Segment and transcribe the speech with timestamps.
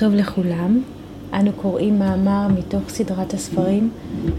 [0.00, 0.82] טוב לכולם,
[1.34, 3.90] אנו קוראים מאמר מתוך סדרת הספרים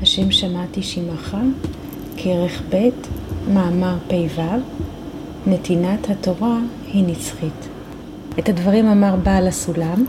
[0.01, 1.35] השם שמעתי שמעך,
[2.17, 2.89] כרך ב',
[3.53, 4.41] מאמר פ"ו,
[5.47, 7.67] נתינת התורה היא נצחית.
[8.39, 10.05] את הדברים אמר בעל הסולם,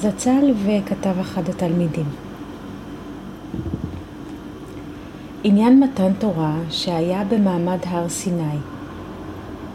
[0.00, 2.06] זצ"ל וכתב אחד התלמידים.
[5.44, 8.58] עניין מתן תורה שהיה במעמד הר סיני.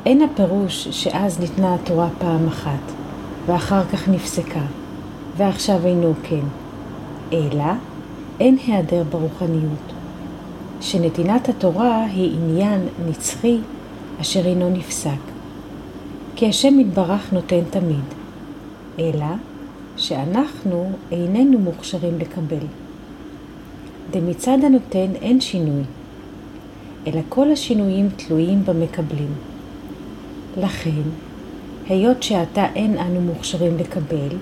[0.06, 3.07] אין הפירוש שאז ניתנה התורה פעם אחת,
[3.48, 4.66] ואחר כך נפסקה,
[5.38, 6.46] ועכשיו אינו כן,
[7.34, 7.64] אלא
[8.40, 9.94] אין היעדר ברוחניות,
[10.82, 13.58] שנתינת התורה היא עניין נצחי
[14.22, 15.20] אשר אינו נפסק,
[16.36, 18.04] כי השם יתברך נותן תמיד,
[19.00, 19.26] אלא
[19.98, 22.66] שאנחנו איננו מוכשרים לקבל.
[24.12, 25.84] דמצד הנותן אין שינוי,
[27.08, 29.34] אלא כל השינויים תלויים במקבלים.
[30.58, 31.02] לכן,
[31.90, 34.38] היות שעתה אין אנו מוכשרים לקבל,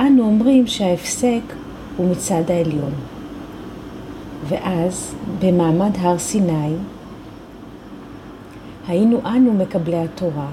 [0.00, 1.40] אנו אומרים שההפסק
[1.96, 2.92] הוא מצד העליון.
[4.48, 6.72] ואז, במעמד הר סיני,
[8.88, 10.48] היינו אנו מקבלי התורה,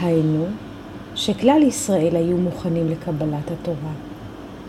[0.00, 0.44] היינו
[1.14, 3.92] שכלל ישראל היו מוכנים לקבלת התורה,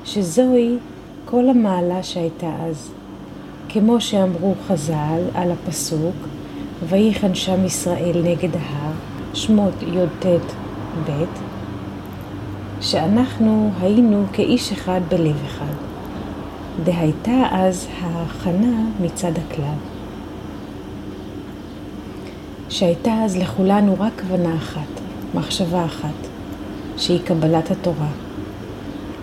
[0.05, 0.77] שזוהי
[1.25, 2.91] כל המעלה שהייתה אז.
[3.69, 6.15] כמו שאמרו חז"ל על הפסוק,
[6.89, 8.93] ויחן שם ישראל נגד ההר,
[9.33, 10.25] שמות י"ט
[11.09, 11.23] ב',
[12.81, 15.73] שאנחנו היינו כאיש אחד בלב אחד.
[16.83, 19.75] דהייתה אז ההכנה מצד הכלל.
[22.69, 25.01] שהייתה אז לכולנו רק כוונה אחת,
[25.35, 26.27] מחשבה אחת,
[26.97, 28.09] שהיא קבלת התורה.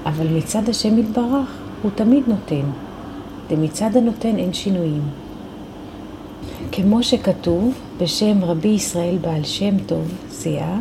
[0.06, 1.49] אבל מצד השם יתברך
[1.83, 2.71] הוא תמיד נותן,
[3.50, 5.03] ומצד הנותן אין שינויים.
[6.72, 10.78] כמו שכתוב בשם רבי ישראל בעל שם טוב, זיהה,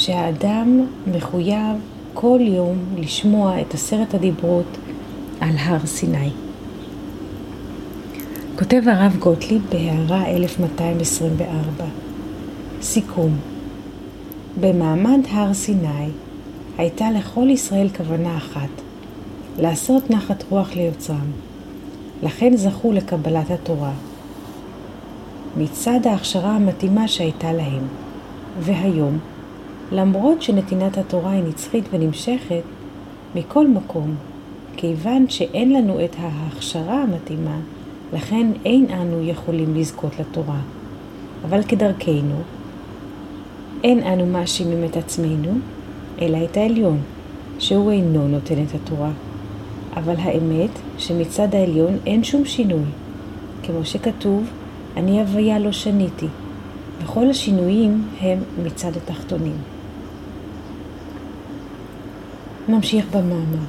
[0.00, 1.76] שהאדם מחויב
[2.14, 4.78] כל יום לשמוע את עשרת הדיברות
[5.40, 6.30] על הר סיני.
[8.58, 11.84] כותב הרב גוטליב בהערה 1224
[12.82, 13.36] סיכום
[14.60, 16.08] במעמד הר סיני
[16.78, 18.70] הייתה לכל ישראל כוונה אחת,
[19.58, 21.30] לעשות נחת רוח ליוצרם.
[22.22, 23.92] לכן זכו לקבלת התורה.
[25.56, 27.82] מצד ההכשרה המתאימה שהייתה להם.
[28.60, 29.18] והיום,
[29.92, 32.62] למרות שנתינת התורה היא נצחית ונמשכת,
[33.34, 34.14] מכל מקום,
[34.76, 37.58] כיוון שאין לנו את ההכשרה המתאימה,
[38.12, 40.60] לכן אין אנו יכולים לזכות לתורה.
[41.44, 42.34] אבל כדרכנו,
[43.84, 45.52] אין אנו מאשימים את עצמנו,
[46.20, 46.98] אלא את העליון,
[47.58, 49.10] שהוא אינו נותן את התורה.
[49.96, 52.84] אבל האמת שמצד העליון אין שום שינוי.
[53.62, 54.50] כמו שכתוב,
[54.96, 56.26] אני הוויה לא שניתי,
[57.02, 59.56] וכל השינויים הם מצד התחתונים.
[62.70, 63.64] נמשיך במאמר.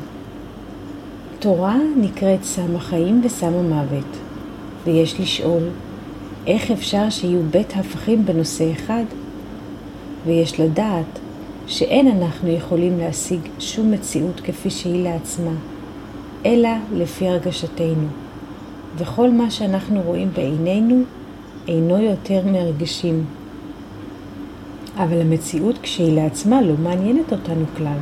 [1.40, 4.18] תורה נקראת סם החיים וסם המוות,
[4.84, 5.64] ויש לשאול,
[6.48, 9.04] איך אפשר שיהיו בית הפכים בנושא אחד?
[10.26, 11.20] ויש לדעת
[11.68, 15.54] שאין אנחנו יכולים להשיג שום מציאות כפי שהיא לעצמה,
[16.46, 18.08] אלא לפי הרגשתנו,
[18.98, 21.04] וכל מה שאנחנו רואים בעינינו
[21.68, 23.26] אינו יותר מרגשים.
[24.98, 27.98] אבל המציאות כשהיא לעצמה לא מעניינת אותנו כלל.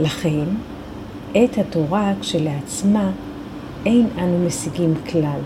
[0.00, 0.44] לכן,
[1.32, 3.10] את התורה כשלעצמה
[3.86, 5.40] אין אנו משיגים כלל,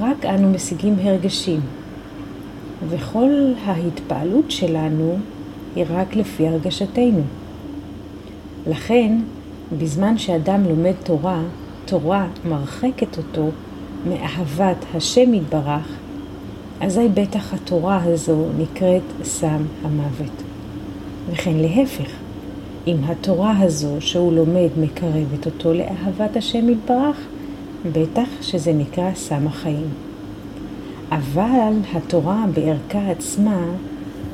[0.00, 1.60] רק אנו משיגים הרגשים,
[2.88, 3.30] וכל
[3.64, 5.18] ההתפעלות שלנו
[5.76, 7.22] היא רק לפי הרגשתנו.
[8.66, 9.18] לכן,
[9.78, 11.42] בזמן שאדם לומד תורה,
[11.84, 13.50] תורה מרחקת אותו
[14.08, 15.88] מאהבת השם יתברך,
[16.80, 20.42] אזי בטח התורה הזו נקראת סם המוות.
[21.30, 22.10] וכן להפך,
[22.90, 27.16] אם התורה הזו שהוא לומד מקרבת אותו לאהבת השם יתברך,
[27.92, 29.88] בטח שזה נקרא סם החיים.
[31.10, 33.64] אבל התורה בערכה עצמה,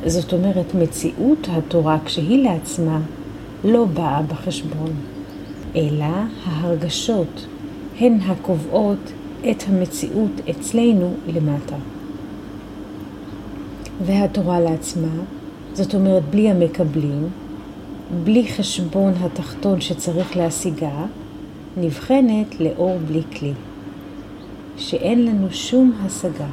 [0.06, 3.00] זאת אומרת מציאות התורה כשהיא לעצמה,
[3.64, 4.90] לא באה בחשבון.
[5.76, 6.06] אלא
[6.44, 7.46] ההרגשות
[8.00, 9.12] הן הקובעות
[9.50, 11.76] את המציאות אצלנו למטה.
[14.06, 15.22] והתורה לעצמה,
[15.72, 17.28] זאת אומרת בלי המקבלים,
[18.24, 21.04] בלי חשבון התחתון שצריך להשיגה,
[21.76, 23.52] נבחנת לאור בלי כלי,
[24.76, 26.46] שאין לנו שום השגה,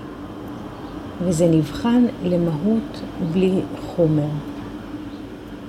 [1.22, 3.02] וזה נבחן למהות
[3.34, 3.52] בלי
[3.86, 4.30] חומר,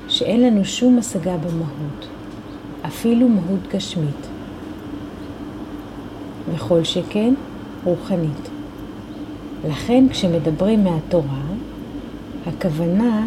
[0.09, 2.09] שאין לנו שום השגה במהות.
[2.87, 4.27] אפילו מהות גשמית,
[6.55, 7.35] וכל שכן
[7.85, 8.49] רוחנית.
[9.69, 11.43] לכן כשמדברים מהתורה,
[12.47, 13.27] הכוונה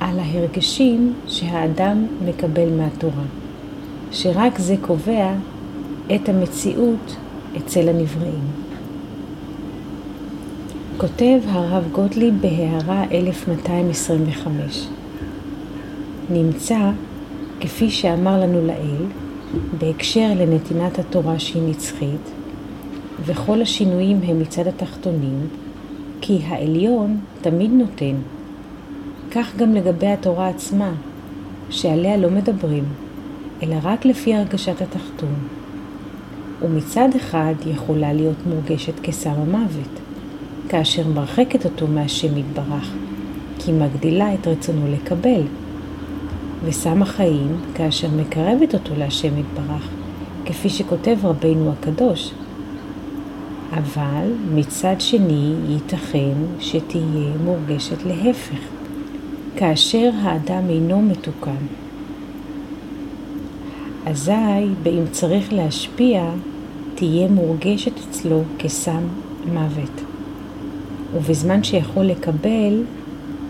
[0.00, 3.24] על ההרגשים שהאדם מקבל מהתורה,
[4.12, 5.32] שרק זה קובע
[6.14, 7.16] את המציאות
[7.56, 8.44] אצל הנבראים.
[10.96, 14.86] כותב הרב גוטליב בהערה 1225
[16.30, 16.90] נמצא,
[17.60, 19.06] כפי שאמר לנו לעיל,
[19.78, 22.30] בהקשר לנתינת התורה שהיא נצחית,
[23.26, 25.48] וכל השינויים הם מצד התחתונים,
[26.20, 28.14] כי העליון תמיד נותן.
[29.30, 30.92] כך גם לגבי התורה עצמה,
[31.70, 32.84] שעליה לא מדברים,
[33.62, 35.34] אלא רק לפי הרגשת התחתון.
[36.62, 40.00] ומצד אחד יכולה להיות מורגשת כסם המוות,
[40.68, 42.90] כאשר מרחקת אותו מהשם יתברך,
[43.58, 45.42] כי מגדילה את רצונו לקבל.
[46.64, 49.88] וסם החיים כאשר מקרבת אותו להשם יתברך,
[50.44, 52.32] כפי שכותב רבינו הקדוש.
[53.72, 58.79] אבל מצד שני ייתכן שתהיה מורגשת להפך,
[59.56, 61.66] כאשר האדם אינו מתוקן.
[64.06, 64.32] אזי,
[64.82, 66.30] באם צריך להשפיע,
[66.94, 69.02] תהיה מורגשת אצלו כסם
[69.52, 70.00] מוות.
[71.14, 72.82] ובזמן שיכול לקבל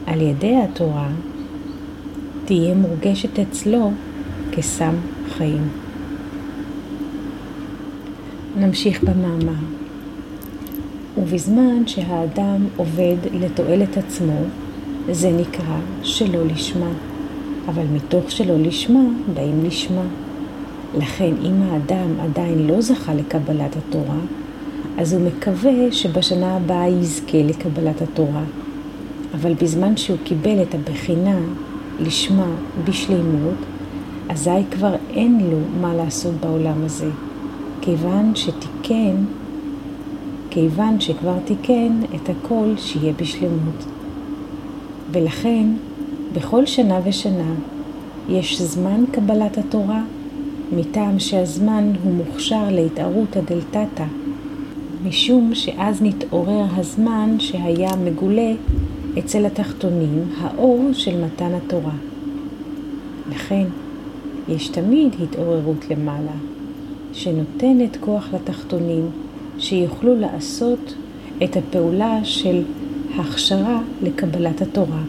[0.06, 1.08] על ידי התורה,
[2.44, 3.90] תהיה מורגשת אצלו
[4.52, 4.94] כסם
[5.28, 5.68] חיים.
[8.56, 9.60] נמשיך במאמר.
[11.18, 14.40] ובזמן שהאדם עובד לתועלת עצמו,
[15.12, 16.90] זה נקרא שלא לשמה,
[17.68, 19.02] אבל מתוך שלא לשמה
[19.34, 20.04] באים לשמה.
[20.98, 24.18] לכן אם האדם עדיין לא זכה לקבלת התורה,
[24.98, 28.42] אז הוא מקווה שבשנה הבאה יזכה לקבלת התורה.
[29.34, 31.38] אבל בזמן שהוא קיבל את הבחינה
[32.00, 32.46] לשמה
[32.84, 33.58] בשלימות,
[34.28, 37.10] אזי כבר אין לו מה לעשות בעולם הזה,
[37.80, 39.16] כיוון שתיקן,
[40.50, 43.99] כיוון שכבר תיקן את הכל שיהיה בשלמות.
[45.12, 45.66] ולכן,
[46.32, 47.54] בכל שנה ושנה
[48.28, 50.02] יש זמן קבלת התורה,
[50.72, 54.04] מטעם שהזמן הוא מוכשר להתערותא דלתתא,
[55.04, 58.52] משום שאז נתעורר הזמן שהיה מגולה
[59.18, 61.94] אצל התחתונים האור של מתן התורה.
[63.30, 63.64] לכן,
[64.48, 66.36] יש תמיד התעוררות למעלה,
[67.12, 69.10] שנותנת כוח לתחתונים
[69.58, 70.94] שיוכלו לעשות
[71.44, 72.62] את הפעולה של
[73.18, 75.02] הכשרה לקבלת התורה.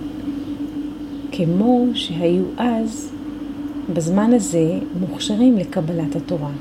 [1.32, 3.12] כמו שהיו אז,
[3.94, 6.52] בזמן הזה, מוכשרים לקבלת התורה.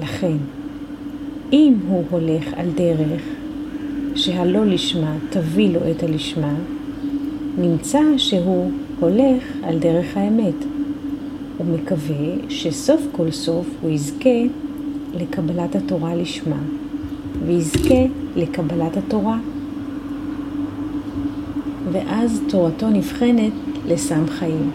[0.00, 0.36] לכן,
[1.52, 3.22] אם הוא הולך על דרך
[4.14, 6.54] שהלא לשמה תביא לו את הלשמה,
[7.58, 10.54] נמצא שהוא הולך על דרך האמת.
[11.58, 14.40] הוא מקווה שסוף כל סוף הוא יזכה
[15.14, 16.60] לקבלת התורה לשמה,
[17.46, 18.04] ויזכה
[18.36, 19.38] לקבלת התורה.
[21.92, 23.52] ואז תורתו נבחנת
[23.88, 24.70] לסם חיים.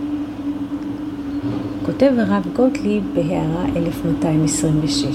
[1.86, 5.06] כותב הרב גוטליב בהערה 1226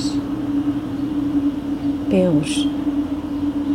[2.10, 2.66] פירוש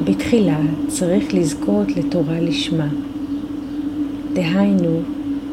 [0.03, 2.87] בתחילה צריך לזכות לתורה לשמה.
[4.33, 4.99] דהיינו,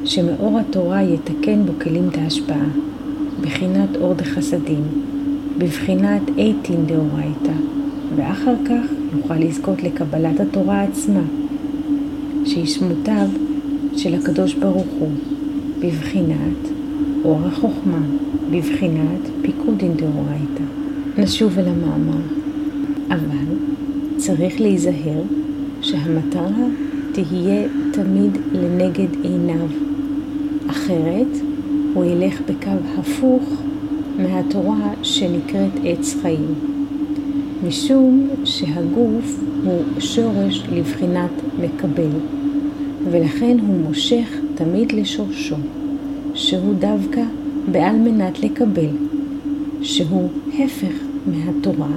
[0.04, 2.66] שמאור התורה יתקן בו כלים דהשפעה,
[3.40, 4.82] בחינת אור דחסדים,
[5.58, 7.52] בבחינת איתין דאורייתא,
[8.16, 11.22] ואחר כך נוכל לזכות לקבלת התורה עצמה,
[12.44, 13.28] שהיא שמותיו
[13.96, 15.10] של הקדוש ברוך הוא,
[15.80, 16.68] בבחינת
[17.24, 18.00] אור החוכמה,
[18.50, 20.62] בבחינת פיקודין דאורייתא.
[21.18, 22.22] נשוב אל המאמר.
[23.10, 23.54] אבל
[24.16, 25.22] צריך להיזהר
[25.82, 26.66] שהמטרה
[27.12, 29.66] תהיה תמיד לנגד עיניו,
[30.66, 31.36] אחרת
[31.94, 33.62] הוא ילך בקו הפוך
[34.18, 36.54] מהתורה שנקראת עץ חיים,
[37.68, 41.30] משום שהגוף הוא שורש לבחינת
[41.60, 42.10] מקבל,
[43.10, 45.56] ולכן הוא מושך תמיד לשורשו,
[46.34, 47.22] שהוא דווקא
[47.70, 48.96] בעל מנת לקבל,
[49.82, 50.28] שהוא
[50.58, 50.94] הפך
[51.26, 51.96] מהתורה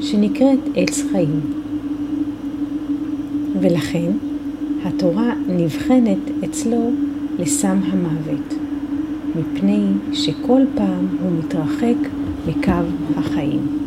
[0.00, 1.40] שנקראת עץ חיים.
[3.60, 4.10] ולכן
[4.84, 6.90] התורה נבחנת אצלו
[7.38, 8.54] לסם המוות,
[9.36, 12.08] מפני שכל פעם הוא מתרחק
[12.46, 12.72] מקו
[13.16, 13.83] החיים.